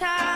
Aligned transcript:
oh. 0.00 0.32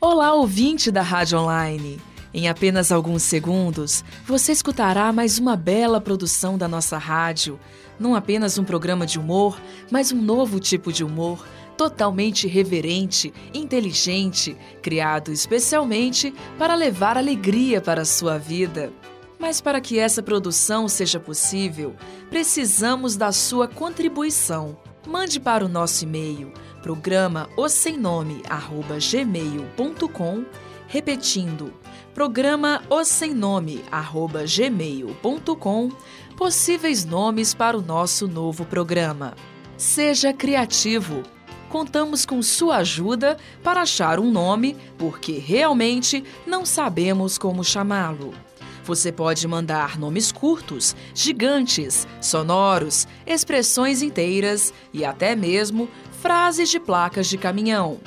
Olá, 0.00 0.34
ouvinte 0.34 0.90
da 0.90 1.02
Rádio 1.02 1.38
Online. 1.38 2.00
Em 2.32 2.48
apenas 2.48 2.90
alguns 2.92 3.22
segundos, 3.22 4.04
você 4.26 4.52
escutará 4.52 5.12
mais 5.12 5.38
uma 5.38 5.56
bela 5.56 6.00
produção 6.00 6.58
da 6.58 6.68
nossa 6.68 6.98
rádio. 6.98 7.58
Não 7.98 8.14
apenas 8.14 8.58
um 8.58 8.64
programa 8.64 9.06
de 9.06 9.18
humor, 9.18 9.60
mas 9.90 10.12
um 10.12 10.20
novo 10.20 10.58
tipo 10.58 10.92
de 10.92 11.04
humor, 11.04 11.44
totalmente 11.76 12.46
reverente, 12.46 13.32
inteligente, 13.52 14.56
criado 14.82 15.30
especialmente 15.32 16.34
para 16.58 16.74
levar 16.74 17.16
alegria 17.16 17.80
para 17.80 18.02
a 18.02 18.06
sua 18.06 18.38
vida. 18.38 18.92
Mas 19.38 19.60
para 19.60 19.80
que 19.80 19.98
essa 19.98 20.22
produção 20.22 20.88
seja 20.88 21.20
possível, 21.20 21.94
precisamos 22.30 23.16
da 23.16 23.32
sua 23.32 23.68
contribuição. 23.68 24.76
Mande 25.06 25.38
para 25.38 25.64
o 25.64 25.68
nosso 25.68 26.04
e-mail 26.04 26.52
programa 26.82 27.48
o 27.56 27.68
sem 27.68 27.96
nome 27.96 28.42
arroba 28.48 28.98
gmail.com 28.98 30.44
repetindo 30.86 31.72
programa 32.14 32.82
o 32.88 33.02
sem 33.04 33.34
nome 33.34 33.82
arroba 33.90 34.44
gmail.com 34.44 35.88
possíveis 36.36 37.04
nomes 37.04 37.54
para 37.54 37.76
o 37.76 37.82
nosso 37.82 38.28
novo 38.28 38.64
programa. 38.64 39.34
Seja 39.76 40.32
criativo. 40.32 41.22
Contamos 41.74 42.24
com 42.24 42.40
sua 42.40 42.76
ajuda 42.76 43.36
para 43.60 43.82
achar 43.82 44.20
um 44.20 44.30
nome, 44.30 44.76
porque 44.96 45.32
realmente 45.32 46.22
não 46.46 46.64
sabemos 46.64 47.36
como 47.36 47.64
chamá-lo. 47.64 48.32
Você 48.84 49.10
pode 49.10 49.48
mandar 49.48 49.98
nomes 49.98 50.30
curtos, 50.30 50.94
gigantes, 51.12 52.06
sonoros, 52.20 53.08
expressões 53.26 54.02
inteiras 54.02 54.72
e 54.92 55.04
até 55.04 55.34
mesmo 55.34 55.88
frases 56.22 56.68
de 56.68 56.78
placas 56.78 57.26
de 57.26 57.36
caminhão. 57.36 57.98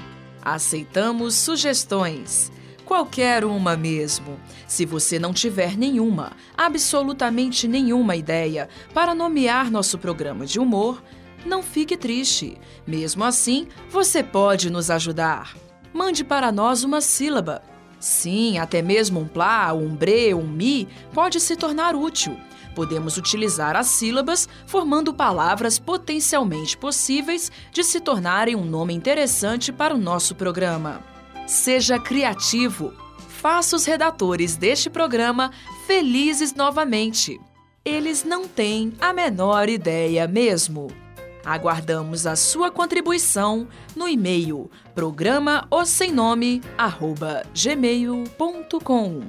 Aceitamos 0.41 1.35
sugestões. 1.35 2.49
Qualquer 2.85 3.43
uma 3.43 3.75
mesmo. 3.75 4.39
Se 4.65 4.85
você 4.85 5.19
não 5.19 5.33
tiver 5.33 5.75
nenhuma, 5.75 6.31
absolutamente 6.57 7.67
nenhuma 7.67 8.15
ideia 8.15 8.69
para 8.93 9.13
nomear 9.13 9.69
nosso 9.69 9.97
programa 9.97 10.45
de 10.45 10.57
humor, 10.57 11.03
não 11.47 11.63
fique 11.63 11.97
triste. 11.97 12.57
Mesmo 12.85 13.23
assim, 13.23 13.67
você 13.89 14.21
pode 14.21 14.69
nos 14.69 14.91
ajudar. 14.91 15.55
Mande 15.93 16.23
para 16.23 16.51
nós 16.51 16.83
uma 16.83 17.01
sílaba. 17.01 17.63
Sim, 17.99 18.59
até 18.59 18.81
mesmo 18.81 19.19
um 19.19 19.27
plá, 19.27 19.73
um 19.73 19.95
bre, 19.95 20.33
um 20.33 20.47
mi 20.47 20.87
pode 21.13 21.39
se 21.39 21.55
tornar 21.55 21.95
útil. 21.95 22.37
Podemos 22.75 23.17
utilizar 23.17 23.75
as 23.75 23.87
sílabas 23.87 24.47
formando 24.67 25.11
palavras 25.11 25.79
potencialmente 25.79 26.77
possíveis 26.77 27.51
de 27.71 27.83
se 27.83 27.99
tornarem 27.99 28.55
um 28.55 28.63
nome 28.63 28.93
interessante 28.93 29.73
para 29.73 29.95
o 29.95 29.97
nosso 29.97 30.35
programa. 30.35 31.01
Seja 31.47 31.97
criativo. 31.97 32.93
Faça 33.27 33.75
os 33.75 33.85
redatores 33.85 34.55
deste 34.55 34.91
programa 34.91 35.51
felizes 35.87 36.53
novamente. 36.53 37.39
Eles 37.83 38.23
não 38.23 38.47
têm 38.47 38.93
a 38.99 39.11
menor 39.11 39.69
ideia 39.69 40.27
mesmo. 40.27 41.06
Aguardamos 41.47 42.27
a 42.27 42.35
sua 42.35 42.69
contribuição 42.69 43.69
no 43.95 44.05
e-mail 44.05 44.69
programa 44.93 45.65
o 45.71 45.85
sem 45.85 46.11
nome 46.11 46.61
arroba 46.77 47.43
gmail.com. 47.55 49.21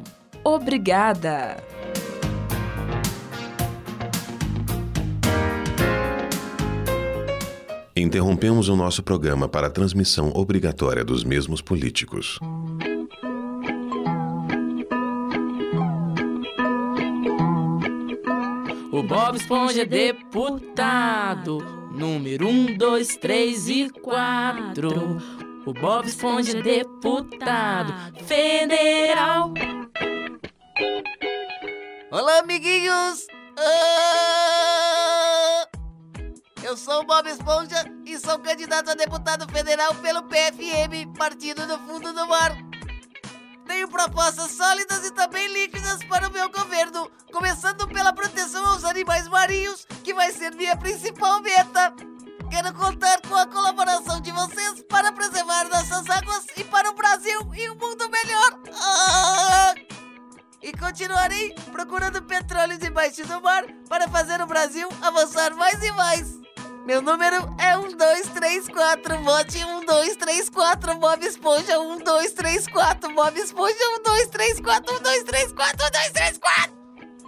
Obrigada! 0.43 1.57
Interrompemos 7.97 8.69
o 8.69 8.75
nosso 8.75 9.01
programa 9.01 9.49
para 9.49 9.69
a 9.69 9.71
transmissão 9.71 10.33
obrigatória 10.35 11.05
dos 11.05 11.23
mesmos 11.23 11.63
políticos. 11.63 12.41
O 18.99 19.03
Bob 19.05 19.37
Esponja 19.37 19.83
é 19.83 19.85
deputado. 19.85 21.59
Número 21.93 22.49
um, 22.49 22.77
dois, 22.77 23.17
três 23.17 23.69
e 23.69 23.89
quatro. 23.89 24.91
O 25.65 25.73
Bob 25.73 26.09
Esponja 26.09 26.59
é 26.59 26.63
deputado 26.63 27.95
federal. 28.25 29.55
Olá, 32.11 32.41
amiguinhos! 32.41 33.29
Ah! 33.57 35.69
Eu 36.65 36.77
sou 36.77 37.03
o 37.03 37.07
Bob 37.07 37.29
Esponja 37.29 37.85
e 38.05 38.19
sou 38.19 38.37
candidato 38.41 38.91
a 38.91 38.95
deputado 38.95 39.49
federal 39.53 39.95
pelo 39.95 40.25
PFM, 40.25 41.17
Partido 41.17 41.69
do 41.69 41.79
Fundo 41.79 42.13
do 42.13 42.27
Mar. 42.27 42.68
Propostas 43.99 44.53
sólidas 44.53 45.05
e 45.05 45.11
também 45.11 45.49
líquidas 45.49 46.05
para 46.05 46.29
o 46.29 46.33
meu 46.33 46.49
governo, 46.51 47.11
começando 47.33 47.85
pela 47.89 48.13
proteção 48.13 48.65
aos 48.65 48.85
animais 48.85 49.27
marinhos, 49.27 49.85
que 50.05 50.15
vai 50.15 50.31
ser 50.31 50.55
minha 50.55 50.77
principal 50.77 51.43
meta. 51.43 51.93
Quero 52.49 52.73
contar 52.75 53.21
com 53.23 53.35
a 53.35 53.45
colaboração 53.45 54.21
de 54.21 54.31
vocês 54.31 54.85
para 54.89 55.11
preservar 55.11 55.65
nossas 55.65 56.09
águas 56.09 56.47
e 56.57 56.63
para 56.63 56.91
o 56.91 56.95
Brasil 56.95 57.41
e 57.53 57.71
um 57.71 57.75
mundo 57.75 58.09
melhor. 58.09 58.61
Ah! 58.81 59.75
E 60.63 60.73
continuarei 60.75 61.53
procurando 61.73 62.23
petróleo 62.23 62.79
debaixo 62.79 63.27
do 63.27 63.43
mar 63.43 63.65
para 63.89 64.07
fazer 64.07 64.41
o 64.41 64.47
Brasil 64.47 64.89
avançar 65.03 65.53
mais 65.57 65.83
e 65.83 65.91
mais. 65.91 66.38
Meu 66.89 67.03
número 67.03 67.55
é 67.59 67.77
1234. 67.77 69.19
Vote 69.19 69.59
1234 69.59 70.95
Bob 70.95 71.23
Esponja 71.23 71.79
1234 71.79 73.15
Bob 73.15 73.39
Esponja 73.39 73.75
1234 73.75 74.95
1234 74.95 75.75
1234. 75.85 76.73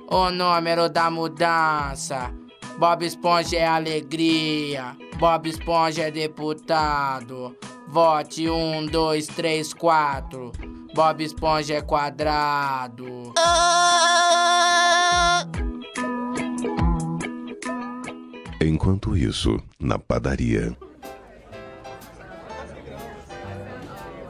O 0.09 0.31
número 0.31 0.89
da 0.89 1.11
mudança. 1.11 2.33
Bob 2.79 3.05
Esponja 3.05 3.59
é 3.59 3.67
alegria. 3.67 4.97
Bob 5.19 5.51
Esponja 5.51 6.05
é 6.05 6.11
deputado. 6.11 7.55
Vote 7.87 8.49
um, 8.49 8.87
dois, 8.87 9.27
três, 9.27 9.75
quatro. 9.75 10.53
Bob 10.95 11.23
Esponja 11.23 11.75
é 11.75 11.83
quadrado. 11.83 13.35
Ah! 13.37 14.70
Enquanto 18.61 19.17
isso, 19.17 19.59
na 19.79 19.99
padaria. 19.99 20.77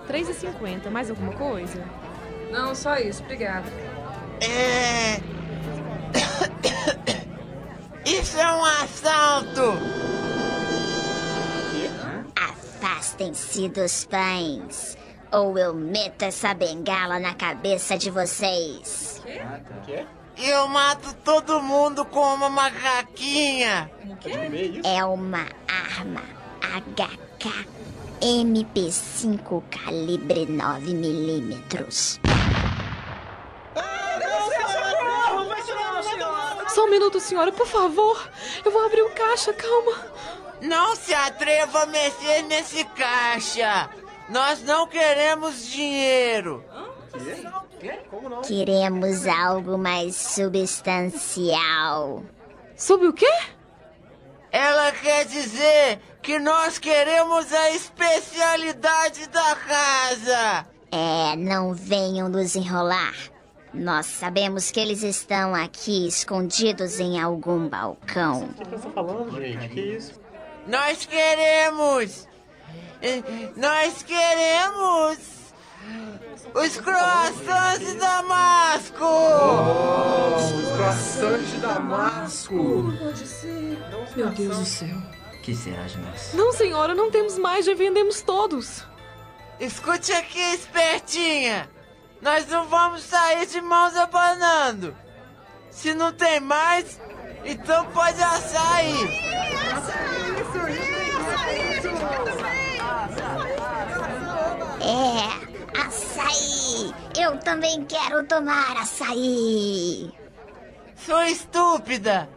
3,50. 0.06 0.88
Mais 0.88 1.10
alguma 1.10 1.32
coisa? 1.32 1.84
Não, 2.50 2.74
só 2.74 2.96
isso, 2.96 3.22
obrigada. 3.24 3.66
É. 4.40 5.20
Isso 8.04 8.38
é 8.38 8.52
um 8.52 8.64
assalto! 8.64 9.78
Afastem-se 12.34 13.68
dos 13.68 14.04
pães, 14.04 14.96
ou 15.32 15.58
eu 15.58 15.74
meto 15.74 16.22
essa 16.22 16.54
bengala 16.54 17.18
na 17.18 17.34
cabeça 17.34 17.98
de 17.98 18.10
vocês. 18.10 19.22
Eu 20.42 20.68
mato 20.68 21.14
todo 21.22 21.60
mundo 21.60 22.04
com 22.04 22.34
uma 22.34 22.48
macaquinha! 22.48 23.90
É 24.84 25.04
uma 25.04 25.46
arma 25.68 26.22
HK 26.62 27.66
MP5 28.22 29.62
calibre 29.70 30.46
9 30.46 30.94
milímetros. 30.94 32.18
Só 36.68 36.84
um 36.84 36.90
minuto, 36.90 37.20
senhora, 37.20 37.52
por 37.52 37.66
favor. 37.66 38.30
Eu 38.64 38.70
vou 38.70 38.86
abrir 38.86 39.02
o 39.02 39.10
caixa, 39.10 39.52
calma. 39.52 40.06
Não 40.62 40.96
se 40.96 41.12
atreva 41.12 41.82
a 41.82 41.86
mexer 41.86 42.42
nesse 42.44 42.84
caixa! 42.84 43.90
Nós 44.28 44.62
não 44.62 44.86
queremos 44.86 45.66
dinheiro! 45.66 46.64
Queremos 48.46 49.26
algo 49.26 49.76
mais 49.76 50.16
substancial. 50.16 52.22
Sobre 52.76 53.08
o 53.08 53.12
quê? 53.12 53.26
Ela 54.52 54.92
quer 54.92 55.24
dizer 55.26 56.00
que 56.22 56.38
nós 56.38 56.78
queremos 56.78 57.52
a 57.52 57.70
especialidade 57.70 59.28
da 59.28 59.56
casa! 59.56 60.66
É, 60.92 61.36
não 61.36 61.72
venham 61.72 62.28
nos 62.28 62.56
enrolar. 62.56 63.14
Nós 63.72 64.06
sabemos 64.06 64.72
que 64.72 64.80
eles 64.80 65.04
estão 65.04 65.54
aqui 65.54 66.08
escondidos 66.08 66.98
em 66.98 67.20
algum 67.20 67.68
balcão. 67.68 68.48
Nós 70.66 71.06
queremos! 71.06 72.26
Nós 73.56 74.02
queremos! 74.02 75.18
Os 76.54 76.76
croissants 76.78 77.78
de 77.78 77.94
Damasco! 77.94 79.04
Os 80.36 80.72
croissants 80.72 81.50
de 81.50 81.56
Damasco! 81.58 82.92
Meu 84.16 84.30
Deus 84.30 84.58
do 84.58 84.64
céu. 84.64 84.96
Que 85.42 85.54
será 85.54 85.82
de 85.84 85.98
nós? 85.98 86.32
Não, 86.34 86.52
senhora, 86.52 86.94
não 86.94 87.10
temos 87.10 87.38
mais, 87.38 87.64
já 87.64 87.74
vendemos 87.74 88.20
todos. 88.20 88.84
Escute 89.58 90.12
aqui, 90.12 90.40
espertinha! 90.54 91.68
Nós 92.20 92.46
não 92.48 92.66
vamos 92.66 93.02
sair 93.02 93.46
de 93.46 93.60
mãos 93.60 93.96
abanando! 93.96 94.94
Se 95.70 95.94
não 95.94 96.12
tem 96.12 96.40
mais, 96.40 97.00
então 97.44 97.86
pode 97.92 98.22
açaí! 98.22 99.04
É, 99.04 100.09
Eu 107.30 107.38
também 107.38 107.84
quero 107.84 108.24
tomar 108.26 108.76
açaí! 108.76 110.10
Sua 110.96 111.28
estúpida! 111.30 112.28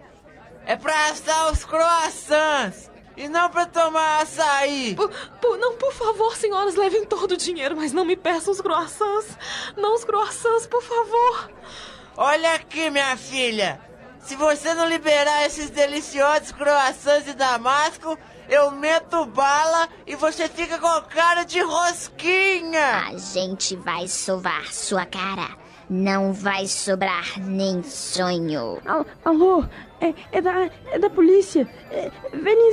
É 0.67 0.75
pra 0.75 1.07
assar 1.09 1.51
os 1.51 1.65
croissants 1.65 2.91
e 3.17 3.27
não 3.27 3.49
pra 3.49 3.65
tomar 3.65 4.21
açaí! 4.21 4.93
Por, 4.95 5.09
por- 5.41 5.57
não, 5.57 5.75
por 5.77 5.91
favor, 5.93 6.35
senhoras, 6.37 6.75
levem 6.75 7.05
todo 7.05 7.31
o 7.31 7.37
dinheiro, 7.37 7.75
mas 7.75 7.91
não 7.91 8.05
me 8.05 8.15
peçam 8.15 8.53
os 8.53 8.61
croissants. 8.61 9.35
Não 9.75 9.95
os 9.95 10.03
croissants, 10.05 10.67
por 10.67 10.83
favor. 10.83 11.49
Olha 12.15 12.53
aqui, 12.53 12.91
minha 12.91 13.17
filha! 13.17 13.81
Se 14.19 14.35
você 14.35 14.75
não 14.75 14.87
liberar 14.87 15.43
esses 15.47 15.71
deliciosos 15.71 16.51
croissants 16.51 17.25
de 17.25 17.33
Damasco, 17.33 18.17
eu 18.49 18.71
meto 18.71 19.25
bala 19.25 19.87
e 20.05 20.15
você 20.15 20.47
fica 20.47 20.77
com 20.79 21.01
cara 21.03 21.43
de 21.43 21.61
rosquinha! 21.61 23.07
A 23.09 23.17
gente 23.17 23.75
vai 23.75 24.07
sovar 24.07 24.71
sua 24.73 25.05
cara. 25.05 25.61
Não 25.89 26.31
vai 26.31 26.65
sobrar 26.65 27.37
nem 27.39 27.83
sonho. 27.83 28.81
Al- 28.85 29.05
Alô, 29.25 29.65
é, 29.99 30.13
é 30.31 30.41
da, 30.41 30.69
é 30.91 30.97
da 30.97 31.09
polícia. 31.09 31.67
É, 31.91 32.09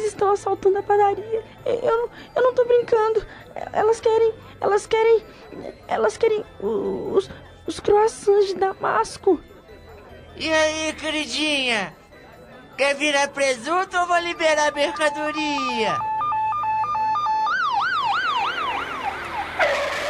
estão 0.06 0.32
assaltando 0.32 0.78
a 0.78 0.82
padaria. 0.82 1.44
É, 1.66 1.74
Eu, 1.82 1.96
não- 2.02 2.10
eu 2.36 2.42
não 2.42 2.54
tô 2.54 2.64
brincando. 2.64 3.26
É, 3.54 3.68
Elas 3.72 4.00
querem, 4.00 4.32
elas 4.60 4.86
querem, 4.86 5.24
elas 5.88 6.16
querem 6.16 6.44
os, 6.60 7.28
os 7.66 7.80
croissants 7.80 8.46
de 8.46 8.54
Damasco. 8.54 9.40
E 10.36 10.48
aí, 10.50 10.92
queridinha? 10.94 11.94
Quer 12.80 12.94
virar 12.94 13.28
presunto 13.28 13.94
ou 13.94 14.06
vou 14.06 14.18
liberar 14.20 14.68
a 14.68 14.70
mercadoria? 14.70 16.00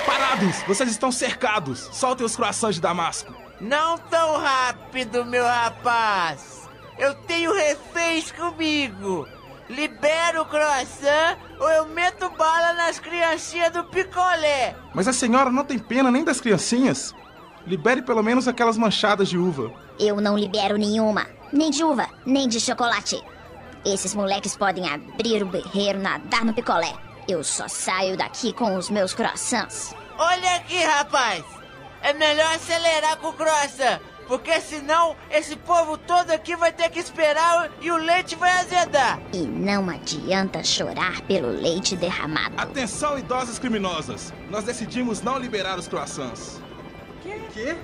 Parados! 0.06 0.62
Vocês 0.68 0.88
estão 0.88 1.10
cercados! 1.10 1.88
Soltem 1.90 2.24
os 2.24 2.36
croissants 2.36 2.76
de 2.76 2.80
Damasco! 2.80 3.34
Não 3.60 3.98
tão 3.98 4.38
rápido, 4.38 5.24
meu 5.24 5.44
rapaz! 5.44 6.68
Eu 6.96 7.12
tenho 7.12 7.52
reféns 7.52 8.30
comigo! 8.30 9.26
Libera 9.68 10.40
o 10.40 10.46
croissant 10.46 11.38
ou 11.58 11.68
eu 11.70 11.86
meto 11.86 12.30
bala 12.30 12.72
nas 12.74 13.00
criancinhas 13.00 13.72
do 13.72 13.82
picolé! 13.82 14.76
Mas 14.94 15.08
a 15.08 15.12
senhora 15.12 15.50
não 15.50 15.64
tem 15.64 15.76
pena 15.76 16.08
nem 16.08 16.22
das 16.22 16.40
criancinhas? 16.40 17.12
Libere 17.66 18.00
pelo 18.00 18.22
menos 18.22 18.46
aquelas 18.46 18.78
manchadas 18.78 19.28
de 19.28 19.36
uva. 19.36 19.72
Eu 19.98 20.20
não 20.20 20.38
libero 20.38 20.76
nenhuma. 20.76 21.39
Nem 21.52 21.70
de 21.70 21.82
uva, 21.82 22.08
nem 22.24 22.48
de 22.48 22.60
chocolate. 22.60 23.20
Esses 23.84 24.14
moleques 24.14 24.56
podem 24.56 24.88
abrir 24.88 25.42
o 25.42 25.46
berreiro, 25.46 25.98
nadar 25.98 26.44
no 26.44 26.54
picolé. 26.54 26.94
Eu 27.28 27.42
só 27.42 27.66
saio 27.66 28.16
daqui 28.16 28.52
com 28.52 28.76
os 28.76 28.88
meus 28.88 29.14
croissants. 29.14 29.94
Olha 30.16 30.56
aqui, 30.56 30.78
rapaz! 30.82 31.44
É 32.02 32.12
melhor 32.12 32.54
acelerar 32.54 33.16
com 33.18 33.28
o 33.28 33.32
croissant, 33.32 34.00
porque 34.28 34.60
senão 34.60 35.16
esse 35.30 35.56
povo 35.56 35.98
todo 35.98 36.30
aqui 36.30 36.54
vai 36.54 36.72
ter 36.72 36.88
que 36.88 37.00
esperar 37.00 37.70
e 37.80 37.90
o 37.90 37.96
leite 37.96 38.36
vai 38.36 38.52
azedar. 38.52 39.20
E 39.32 39.38
não 39.38 39.90
adianta 39.90 40.62
chorar 40.62 41.20
pelo 41.22 41.48
leite 41.48 41.96
derramado. 41.96 42.54
Atenção, 42.56 43.18
idosas 43.18 43.58
criminosas! 43.58 44.32
Nós 44.48 44.64
decidimos 44.64 45.20
não 45.20 45.38
liberar 45.38 45.78
os 45.78 45.88
croissants. 45.88 46.60
Quê? 47.52 47.76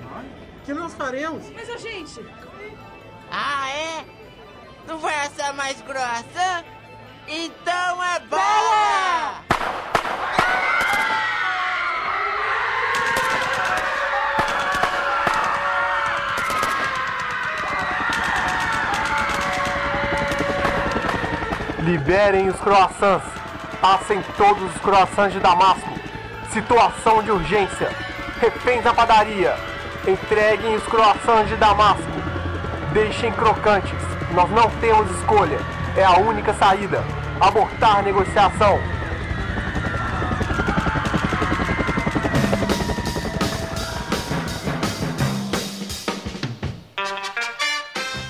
que 0.67 0.73
nós 0.73 0.93
faremos? 0.93 1.43
Mas 1.53 1.69
a 1.69 1.77
gente. 1.77 2.19
Ah, 3.31 3.69
é? 3.69 4.05
Não 4.87 4.97
vai 4.99 5.15
assar 5.25 5.53
mais 5.53 5.81
croissant? 5.81 6.63
Então 7.27 8.03
é 8.03 8.19
bala! 8.21 9.43
Liberem 21.79 22.49
os 22.49 22.59
croissants. 22.59 23.23
Passem 23.79 24.21
todos 24.35 24.63
os 24.75 24.81
croissants 24.81 25.33
de 25.33 25.39
Damasco. 25.39 25.89
Situação 26.51 27.21
de 27.21 27.31
urgência. 27.31 27.91
Reféns 28.41 28.83
da 28.83 28.93
padaria. 28.93 29.55
Entreguem 30.07 30.75
os 30.75 30.83
croissants 30.83 31.47
de 31.47 31.55
Damasco. 31.55 32.16
Deixem 32.97 33.31
crocantes. 33.31 33.93
Nós 34.33 34.49
não 34.49 34.71
temos 34.79 35.07
escolha. 35.19 35.59
É 35.95 36.03
a 36.03 36.17
única 36.17 36.51
saída. 36.55 37.03
Abortar 37.39 38.03
negociação. 38.03 38.79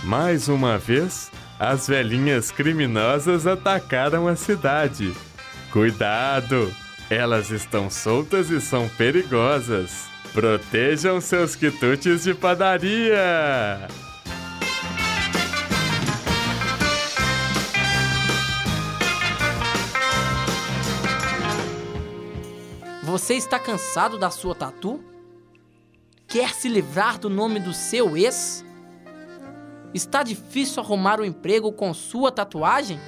Mais 0.03 0.49
uma 0.49 0.77
vez, 0.77 1.31
as 1.57 1.87
velhinhas 1.87 2.51
criminosas 2.51 3.47
atacaram 3.47 4.27
a 4.27 4.35
cidade. 4.35 5.13
Cuidado! 5.71 6.73
Elas 7.09 7.51
estão 7.51 7.89
soltas 7.89 8.49
e 8.49 8.59
são 8.59 8.89
perigosas. 8.89 10.09
Protejam 10.33 11.21
seus 11.21 11.55
quitutes 11.55 12.25
de 12.25 12.33
padaria! 12.33 13.87
Você 23.17 23.33
está 23.33 23.57
cansado 23.57 24.15
da 24.15 24.29
sua 24.29 24.53
tatu? 24.53 25.03
Quer 26.27 26.53
se 26.53 26.69
livrar 26.69 27.17
do 27.17 27.31
nome 27.31 27.59
do 27.59 27.73
seu 27.73 28.15
ex? 28.15 28.63
Está 29.91 30.21
difícil 30.21 30.83
arrumar 30.83 31.19
um 31.19 31.25
emprego 31.25 31.71
com 31.71 31.91
sua 31.95 32.31
tatuagem? 32.31 32.99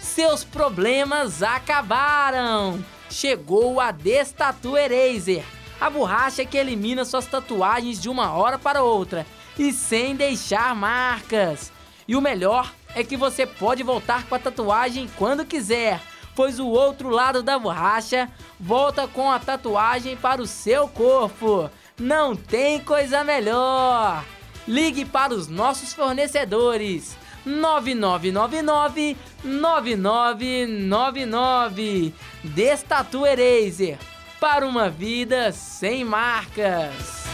Seus 0.00 0.44
problemas 0.44 1.42
acabaram! 1.42 2.84
Chegou 3.10 3.80
a 3.80 3.90
Destatu 3.90 4.76
Eraser, 4.76 5.44
a 5.80 5.90
borracha 5.90 6.44
que 6.44 6.56
elimina 6.56 7.04
suas 7.04 7.26
tatuagens 7.26 8.00
de 8.00 8.08
uma 8.08 8.30
hora 8.30 8.60
para 8.60 8.84
outra 8.84 9.26
e 9.58 9.72
sem 9.72 10.14
deixar 10.14 10.72
marcas. 10.76 11.72
E 12.06 12.14
o 12.14 12.20
melhor 12.20 12.72
é 12.94 13.02
que 13.02 13.16
você 13.16 13.44
pode 13.44 13.82
voltar 13.82 14.28
com 14.28 14.36
a 14.36 14.38
tatuagem 14.38 15.10
quando 15.16 15.44
quiser, 15.44 16.00
pois 16.40 16.58
o 16.58 16.66
outro 16.68 17.10
lado 17.10 17.42
da 17.42 17.58
borracha 17.58 18.30
volta 18.58 19.06
com 19.06 19.30
a 19.30 19.38
tatuagem 19.38 20.16
para 20.16 20.40
o 20.40 20.46
seu 20.46 20.88
corpo. 20.88 21.68
Não 21.98 22.34
tem 22.34 22.80
coisa 22.80 23.22
melhor! 23.22 24.24
Ligue 24.66 25.04
para 25.04 25.34
os 25.34 25.48
nossos 25.48 25.92
fornecedores 25.92 27.14
9999 27.44 29.18
9999 29.44 32.14
Destatu 32.42 33.26
Eraser 33.26 33.98
para 34.40 34.66
uma 34.66 34.88
vida 34.88 35.52
sem 35.52 36.06
marcas. 36.06 37.26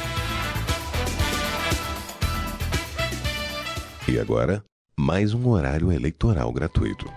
E 4.09 4.19
agora, 4.19 4.65
mais 4.99 5.33
um 5.33 5.49
horário 5.49 5.93
eleitoral 5.93 6.53
gratuito. 6.53 7.09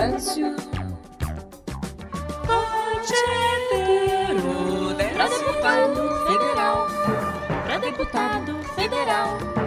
Pra 0.00 0.08
deputado 5.28 6.00
federal. 6.26 6.86
Pra 7.66 7.78
deputado 7.78 8.62
federal. 8.74 9.59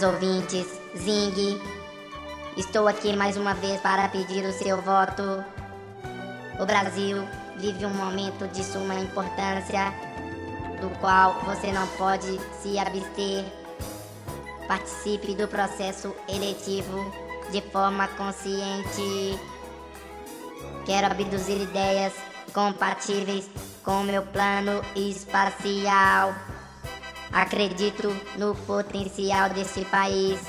Caros 0.00 0.14
ouvintes, 0.14 0.66
Zing, 0.96 1.60
estou 2.56 2.88
aqui 2.88 3.14
mais 3.14 3.36
uma 3.36 3.52
vez 3.54 3.80
para 3.82 4.08
pedir 4.08 4.44
o 4.46 4.52
seu 4.52 4.80
voto. 4.80 5.44
O 6.58 6.64
Brasil 6.64 7.22
vive 7.58 7.84
um 7.84 7.92
momento 7.92 8.48
de 8.48 8.64
suma 8.64 8.94
importância, 8.94 9.92
do 10.80 10.88
qual 11.00 11.34
você 11.44 11.70
não 11.70 11.86
pode 11.98 12.40
se 12.62 12.78
abster. 12.78 13.44
Participe 14.66 15.34
do 15.34 15.46
processo 15.46 16.14
eletivo 16.28 17.12
de 17.50 17.60
forma 17.60 18.08
consciente. 18.08 19.38
Quero 20.86 21.08
abduzir 21.08 21.60
ideias 21.60 22.14
compatíveis 22.54 23.50
com 23.84 24.02
meu 24.04 24.22
plano 24.22 24.82
espacial. 24.96 26.34
Acredito 27.32 28.08
no 28.36 28.54
potencial 28.54 29.50
deste 29.50 29.84
país. 29.84 30.40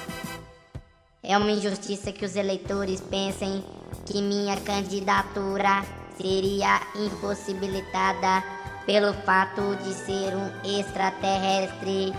É 1.21 1.37
uma 1.37 1.51
injustiça 1.51 2.11
que 2.11 2.25
os 2.25 2.35
eleitores 2.35 2.99
pensem 3.01 3.63
que 4.05 4.21
minha 4.21 4.59
candidatura 4.61 5.83
seria 6.17 6.81
impossibilitada 6.95 8.43
pelo 8.85 9.13
fato 9.13 9.75
de 9.83 9.93
ser 9.93 10.35
um 10.35 10.79
extraterrestre. 10.79 12.13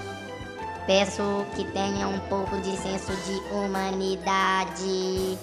Peço 0.87 1.45
que 1.57 1.65
tenha 1.73 2.07
um 2.07 2.21
pouco 2.29 2.57
de 2.59 2.77
senso 2.77 3.13
de 3.25 3.55
humanidade. 3.55 5.39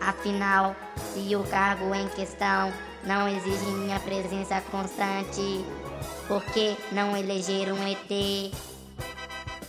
Afinal, 0.00 0.76
se 1.12 1.34
o 1.34 1.42
cargo 1.44 1.92
em 1.94 2.08
questão 2.08 2.72
não 3.04 3.28
exige 3.28 3.66
minha 3.66 3.98
presença 4.00 4.60
constante, 4.70 5.64
por 6.30 6.44
que 6.44 6.76
não 6.92 7.16
eleger 7.16 7.72
um 7.72 7.88
ET? 7.88 8.54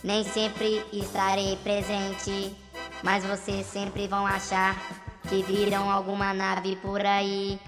Nem 0.04 0.22
sempre 0.22 0.86
estarei 0.92 1.56
presente, 1.56 2.54
mas 3.02 3.24
vocês 3.24 3.66
sempre 3.66 4.06
vão 4.06 4.24
achar 4.24 4.80
que 5.28 5.42
viram 5.42 5.90
alguma 5.90 6.32
nave 6.32 6.76
por 6.76 7.04
aí. 7.04 7.58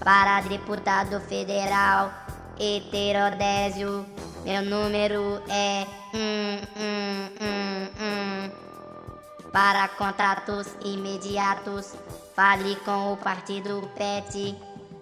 Para 0.00 0.42
deputado 0.42 1.18
federal, 1.22 2.12
heterodésio, 2.60 4.04
meu 4.44 4.62
número 4.62 5.42
é 5.48 5.86
um, 6.14 6.58
um, 6.84 7.46
um, 7.46 7.88
um. 8.04 9.50
Para 9.50 9.88
contatos 9.88 10.66
imediatos, 10.84 11.94
fale 12.36 12.76
com 12.84 13.14
o 13.14 13.16
partido 13.16 13.90
PET, 13.96 14.54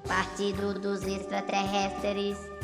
Partido 0.07 0.79
dos 0.79 1.03
Extraterrestres. 1.03 2.56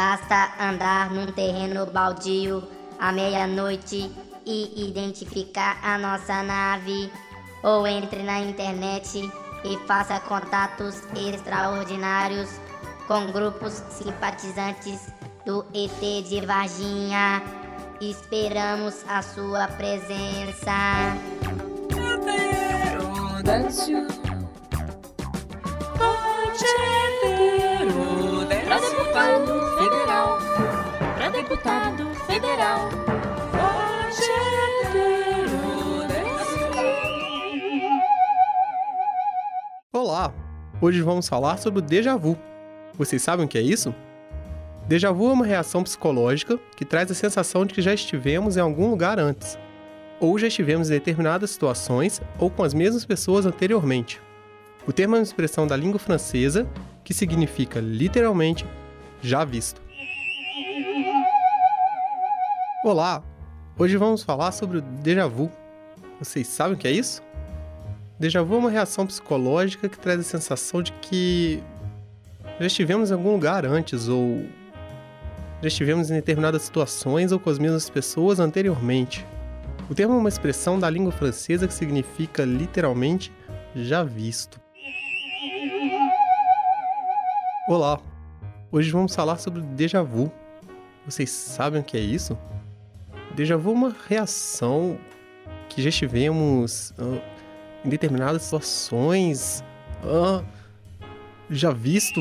Basta 0.00 0.54
andar 0.58 1.10
num 1.10 1.26
terreno 1.26 1.84
baldio 1.84 2.66
à 2.98 3.12
meia-noite 3.12 4.10
e 4.46 4.88
identificar 4.88 5.76
a 5.82 5.98
nossa 5.98 6.42
nave. 6.42 7.12
Ou 7.62 7.86
entre 7.86 8.22
na 8.22 8.40
internet 8.40 9.30
e 9.62 9.76
faça 9.86 10.18
contatos 10.20 11.02
extraordinários 11.14 12.48
com 13.06 13.26
grupos 13.26 13.74
simpatizantes 13.90 15.12
do 15.44 15.66
ET 15.74 16.24
de 16.26 16.46
Varginha. 16.46 17.42
Esperamos 18.00 19.04
a 19.06 19.20
sua 19.20 19.68
presença. 19.68 20.72
Pra 28.64 28.78
deputado 28.78 29.46
federal. 29.46 29.49
Deputado 31.60 32.14
federal. 32.26 32.88
Olá! 39.92 40.32
Hoje 40.80 41.02
vamos 41.02 41.28
falar 41.28 41.58
sobre 41.58 41.80
o 41.80 41.82
déjà 41.82 42.16
vu. 42.16 42.38
Vocês 42.96 43.20
sabem 43.20 43.44
o 43.44 43.48
que 43.48 43.58
é 43.58 43.60
isso? 43.60 43.94
Déjà 44.88 45.12
vu 45.12 45.28
é 45.28 45.32
uma 45.34 45.44
reação 45.44 45.82
psicológica 45.82 46.58
que 46.74 46.84
traz 46.86 47.10
a 47.10 47.14
sensação 47.14 47.66
de 47.66 47.74
que 47.74 47.82
já 47.82 47.92
estivemos 47.92 48.56
em 48.56 48.60
algum 48.60 48.88
lugar 48.88 49.18
antes, 49.18 49.58
ou 50.18 50.38
já 50.38 50.46
estivemos 50.46 50.88
em 50.88 50.94
determinadas 50.94 51.50
situações 51.50 52.22
ou 52.38 52.48
com 52.48 52.62
as 52.62 52.72
mesmas 52.72 53.04
pessoas 53.04 53.44
anteriormente. 53.44 54.18
O 54.86 54.94
termo 54.94 55.16
é 55.16 55.18
uma 55.18 55.24
expressão 55.24 55.66
da 55.66 55.76
língua 55.76 55.98
francesa 55.98 56.66
que 57.04 57.12
significa 57.12 57.80
literalmente 57.80 58.64
já 59.20 59.44
visto. 59.44 59.89
Olá! 62.82 63.22
Hoje 63.78 63.98
vamos 63.98 64.22
falar 64.22 64.52
sobre 64.52 64.78
o 64.78 64.80
déjà 64.80 65.26
vu. 65.26 65.52
Vocês 66.18 66.48
sabem 66.48 66.72
o 66.72 66.78
que 66.78 66.88
é 66.88 66.90
isso? 66.90 67.20
Déjà 68.18 68.42
vu 68.42 68.54
é 68.54 68.56
uma 68.56 68.70
reação 68.70 69.06
psicológica 69.06 69.86
que 69.86 69.98
traz 69.98 70.18
a 70.18 70.22
sensação 70.22 70.82
de 70.82 70.90
que 70.92 71.62
já 72.58 72.66
estivemos 72.66 73.10
em 73.10 73.12
algum 73.12 73.32
lugar 73.32 73.66
antes 73.66 74.08
ou 74.08 74.46
já 75.60 75.68
estivemos 75.68 76.10
em 76.10 76.14
determinadas 76.14 76.62
situações 76.62 77.32
ou 77.32 77.38
com 77.38 77.50
as 77.50 77.58
mesmas 77.58 77.90
pessoas 77.90 78.40
anteriormente. 78.40 79.26
O 79.90 79.94
termo 79.94 80.14
é 80.14 80.16
uma 80.16 80.30
expressão 80.30 80.78
da 80.78 80.88
língua 80.88 81.12
francesa 81.12 81.68
que 81.68 81.74
significa 81.74 82.46
literalmente 82.46 83.30
já 83.76 84.02
visto. 84.02 84.58
Olá! 87.68 88.00
Hoje 88.72 88.90
vamos 88.90 89.14
falar 89.14 89.36
sobre 89.36 89.58
o 89.58 89.62
déjà 89.62 90.02
vu. 90.02 90.32
Vocês 91.04 91.28
sabem 91.28 91.82
o 91.82 91.84
que 91.84 91.98
é 91.98 92.00
isso? 92.00 92.38
Déjà 93.34 93.56
vu 93.56 93.70
é 93.70 93.74
uma 93.74 93.96
reação 94.08 94.98
que 95.68 95.80
já 95.80 95.88
estivemos 95.88 96.92
ah, 96.98 97.20
em 97.84 97.88
determinadas 97.88 98.42
situações 98.42 99.64
ah, 100.04 100.42
já 101.48 101.70
visto. 101.70 102.20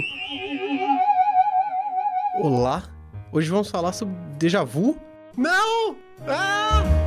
Olá! 2.41 2.83
Hoje 3.31 3.49
vamos 3.49 3.69
falar 3.69 3.93
sobre 3.93 4.15
déjà 4.37 4.63
vu? 4.63 4.97
Não! 5.35 5.95
Ah! 6.27 6.98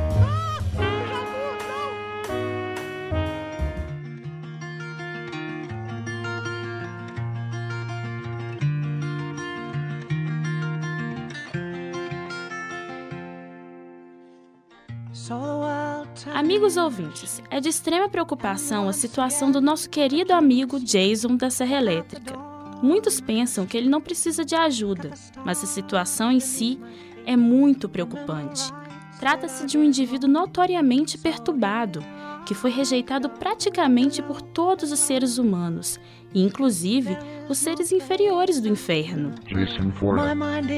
Amigos 16.33 16.75
ouvintes, 16.75 17.41
é 17.49 17.61
de 17.61 17.69
extrema 17.69 18.09
preocupação 18.09 18.89
a 18.89 18.93
situação 18.93 19.51
do 19.51 19.61
nosso 19.61 19.89
querido 19.89 20.33
amigo 20.33 20.79
Jason 20.79 21.37
da 21.37 21.49
Serra 21.49 21.77
Elétrica. 21.77 22.37
Muitos 22.81 23.21
pensam 23.21 23.65
que 23.65 23.77
ele 23.77 23.87
não 23.87 24.01
precisa 24.01 24.43
de 24.43 24.53
ajuda, 24.53 25.11
mas 25.45 25.63
a 25.63 25.67
situação 25.67 26.29
em 26.29 26.41
si 26.41 26.77
é 27.25 27.37
muito 27.37 27.87
preocupante. 27.87 28.69
Trata-se 29.17 29.65
de 29.65 29.77
um 29.77 29.83
indivíduo 29.83 30.29
notoriamente 30.29 31.17
perturbado, 31.17 32.03
que 32.45 32.53
foi 32.53 32.71
rejeitado 32.71 33.29
praticamente 33.29 34.21
por 34.21 34.41
todos 34.41 34.91
os 34.91 34.99
seres 34.99 35.37
humanos, 35.37 35.97
inclusive 36.35 37.17
os 37.47 37.57
seres 37.57 37.93
inferiores 37.93 38.59
do 38.59 38.67
inferno. 38.67 39.33
My 39.49 40.35
mind 40.35 40.69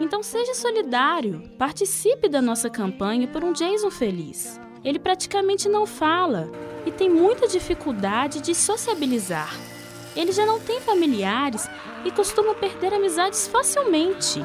Então 0.00 0.22
seja 0.22 0.54
solidário, 0.54 1.42
participe 1.58 2.28
da 2.28 2.40
nossa 2.40 2.70
campanha 2.70 3.26
por 3.26 3.42
um 3.42 3.52
Jason 3.52 3.90
feliz. 3.90 4.60
Ele 4.84 5.00
praticamente 5.00 5.68
não 5.68 5.84
fala 5.84 6.48
e 6.86 6.92
tem 6.92 7.10
muita 7.10 7.48
dificuldade 7.48 8.40
de 8.40 8.54
sociabilizar. 8.54 9.52
Ele 10.14 10.30
já 10.30 10.46
não 10.46 10.60
tem 10.60 10.80
familiares 10.80 11.68
e 12.04 12.10
costuma 12.12 12.54
perder 12.54 12.94
amizades 12.94 13.48
facilmente. 13.48 14.40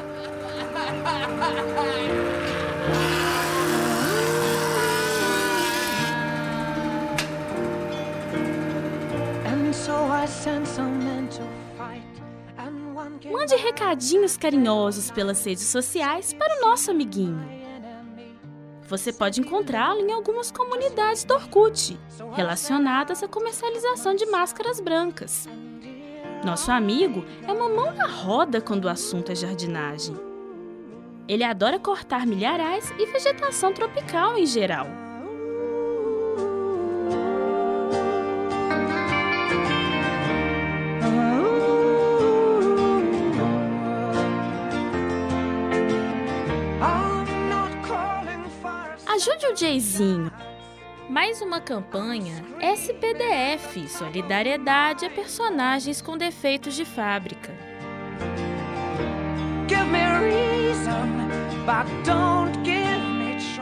Mande 13.32 13.56
recadinhos 13.56 14.36
carinhosos 14.36 15.10
pelas 15.10 15.44
redes 15.44 15.64
sociais 15.64 16.32
para 16.32 16.58
o 16.58 16.68
nosso 16.68 16.90
amiguinho. 16.90 17.44
Você 18.86 19.12
pode 19.12 19.40
encontrá-lo 19.40 20.00
em 20.00 20.12
algumas 20.12 20.50
comunidades 20.50 21.24
do 21.24 21.34
Orkut, 21.34 21.98
relacionadas 22.34 23.22
à 23.22 23.28
comercialização 23.28 24.14
de 24.14 24.26
máscaras 24.26 24.80
brancas. 24.80 25.48
Nosso 26.44 26.70
amigo 26.70 27.24
é 27.46 27.52
uma 27.52 27.68
mão 27.68 27.92
na 27.92 28.06
roda 28.06 28.60
quando 28.60 28.84
o 28.84 28.88
assunto 28.88 29.32
é 29.32 29.34
jardinagem. 29.34 30.14
Ele 31.26 31.42
adora 31.42 31.78
cortar 31.78 32.26
milharais 32.26 32.92
e 32.98 33.06
vegetação 33.06 33.72
tropical 33.72 34.36
em 34.36 34.46
geral. 34.46 34.86
Ajude 49.52 49.52
o 49.52 49.56
Jayzinho. 49.56 50.32
Mais 51.10 51.42
uma 51.42 51.60
campanha 51.60 52.42
SPDF 52.60 53.86
Solidariedade 53.86 55.04
a 55.04 55.10
personagens 55.10 56.00
com 56.00 56.16
defeitos 56.16 56.74
de 56.74 56.84
fábrica. 56.84 57.52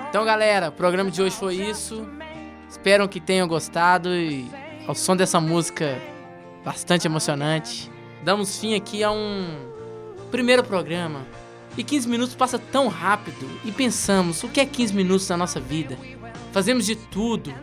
Então, 0.09 0.25
galera, 0.25 0.69
o 0.69 0.73
programa 0.73 1.11
de 1.11 1.21
hoje 1.23 1.37
foi 1.37 1.57
isso. 1.57 2.07
Espero 2.69 3.09
que 3.09 3.21
tenham 3.21 3.49
gostado 3.49 4.15
e 4.15 4.49
ao 4.87 4.95
som 4.95 5.17
dessa 5.17 5.41
música 5.41 6.01
bastante 6.65 7.07
emocionante, 7.07 7.91
damos 8.23 8.61
fim 8.61 8.77
aqui 8.77 9.03
a 9.03 9.11
um 9.11 9.69
primeiro 10.31 10.63
programa. 10.63 11.27
E 11.77 11.85
15 11.85 12.09
minutos 12.09 12.35
passa 12.35 12.59
tão 12.59 12.89
rápido 12.89 13.49
e 13.65 13.71
pensamos, 13.71 14.43
o 14.43 14.49
que 14.49 14.61
é 14.61 14.67
15 14.67 14.95
minutos 14.95 15.29
na 15.29 15.37
nossa 15.37 15.61
vida? 15.61 15.97
Fazemos 16.53 16.85
de 16.85 16.97
tudo, 16.97 17.55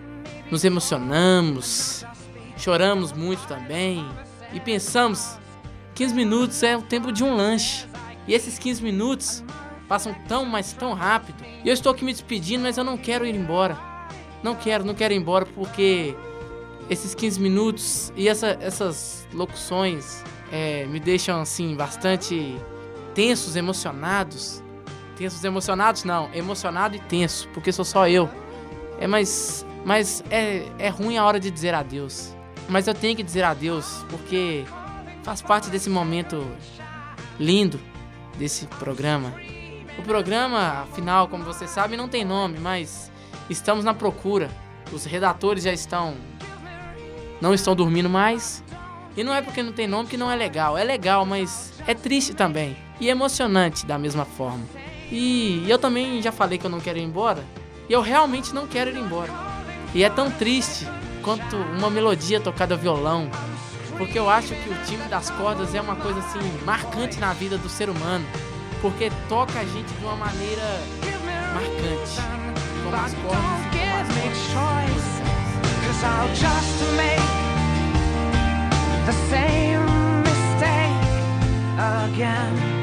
nos 0.49 0.63
emocionamos, 0.63 2.05
choramos 2.57 3.11
muito 3.11 3.45
também 3.47 4.07
e 4.53 4.59
pensamos, 4.59 5.37
15 5.93 6.13
minutos 6.13 6.63
é 6.63 6.77
o 6.77 6.81
tempo 6.81 7.11
de 7.11 7.23
um 7.23 7.35
lanche. 7.35 7.85
E 8.27 8.33
esses 8.33 8.59
15 8.59 8.83
minutos 8.83 9.43
passam 9.87 10.13
tão, 10.27 10.45
mas 10.45 10.73
tão 10.73 10.93
rápido. 10.93 11.43
E 11.63 11.67
eu 11.67 11.73
estou 11.73 11.91
aqui 11.91 12.03
me 12.03 12.11
despedindo, 12.11 12.63
mas 12.63 12.77
eu 12.77 12.83
não 12.83 12.97
quero 12.97 13.25
ir 13.25 13.35
embora. 13.35 13.77
Não 14.43 14.55
quero, 14.55 14.85
não 14.85 14.93
quero 14.93 15.13
ir 15.13 15.17
embora 15.17 15.45
porque 15.45 16.15
esses 16.89 17.15
15 17.15 17.39
minutos 17.39 18.13
e 18.15 18.27
essa, 18.27 18.57
essas 18.61 19.27
locuções 19.33 20.23
é, 20.51 20.85
me 20.85 20.99
deixam 20.99 21.41
assim 21.41 21.75
bastante 21.75 22.55
tensos, 23.17 23.55
emocionados. 23.55 24.63
Tensos, 25.15 25.43
emocionados? 25.43 26.03
Não, 26.03 26.29
emocionado 26.35 26.95
e 26.95 26.99
tenso, 26.99 27.49
porque 27.51 27.71
sou 27.71 27.83
só 27.83 28.07
eu. 28.07 28.29
É, 28.99 29.07
mas, 29.07 29.65
mas 29.83 30.23
é, 30.29 30.67
é 30.77 30.89
ruim 30.89 31.17
a 31.17 31.25
hora 31.25 31.39
de 31.39 31.49
dizer 31.49 31.73
adeus. 31.73 32.31
Mas 32.69 32.85
eu 32.85 32.93
tenho 32.93 33.15
que 33.15 33.23
dizer 33.23 33.43
adeus, 33.43 34.05
porque 34.07 34.65
faz 35.23 35.41
parte 35.41 35.71
desse 35.71 35.89
momento 35.89 36.45
lindo 37.39 37.79
desse 38.37 38.67
programa. 38.67 39.33
O 39.97 40.03
programa, 40.03 40.83
afinal, 40.83 41.27
como 41.27 41.43
você 41.43 41.67
sabe, 41.67 41.97
não 41.97 42.07
tem 42.07 42.23
nome, 42.23 42.59
mas 42.59 43.11
estamos 43.49 43.83
na 43.83 43.95
procura. 43.95 44.47
Os 44.93 45.05
redatores 45.05 45.63
já 45.63 45.73
estão. 45.73 46.15
não 47.41 47.51
estão 47.51 47.75
dormindo 47.75 48.11
mais. 48.11 48.63
E 49.17 49.23
não 49.23 49.33
é 49.33 49.41
porque 49.41 49.63
não 49.63 49.73
tem 49.73 49.87
nome 49.87 50.07
que 50.07 50.15
não 50.15 50.31
é 50.31 50.35
legal. 50.35 50.77
É 50.77 50.83
legal, 50.83 51.25
mas 51.25 51.73
é 51.87 51.95
triste 51.95 52.35
também. 52.35 52.77
E 52.99 53.09
emocionante 53.09 53.83
da 53.83 53.97
mesma 53.97 54.23
forma. 54.23 54.63
E 55.11 55.65
eu 55.67 55.79
também 55.79 56.21
já 56.21 56.31
falei 56.31 56.59
que 56.59 56.65
eu 56.65 56.69
não 56.69 56.79
quero 56.79 56.99
ir 56.99 57.03
embora. 57.03 57.43
E 57.89 57.93
eu 57.93 58.01
realmente 58.01 58.53
não 58.53 58.67
quero 58.67 58.91
ir 58.91 58.97
embora. 58.97 59.33
E 59.95 60.03
é 60.03 60.09
tão 60.09 60.29
triste 60.29 60.85
quanto 61.23 61.55
uma 61.55 61.89
melodia 61.89 62.39
tocada 62.39 62.75
ao 62.75 62.79
violão. 62.79 63.27
Porque 63.97 64.19
eu 64.19 64.29
acho 64.29 64.49
que 64.49 64.69
o 64.69 64.75
time 64.85 65.03
das 65.09 65.31
cordas 65.31 65.73
é 65.73 65.81
uma 65.81 65.95
coisa 65.95 66.19
assim 66.19 66.39
marcante 66.63 67.19
na 67.19 67.33
vida 67.33 67.57
do 67.57 67.67
ser 67.67 67.89
humano. 67.89 68.25
Porque 68.81 69.11
toca 69.27 69.59
a 69.59 69.65
gente 69.65 69.91
de 69.91 70.05
uma 70.05 70.15
maneira 70.15 70.61
marcante. 71.55 72.21
Como 72.83 72.95
as 72.95 73.13
cordas. 73.15 73.41
Give 73.73 74.13
me 74.13 74.29
choice, 74.53 75.17
the 79.07 79.13
same 79.13 79.85
mistake 80.23 81.07
again. 81.79 82.76